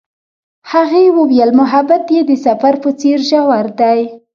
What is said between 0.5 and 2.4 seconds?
هغې وویل محبت یې د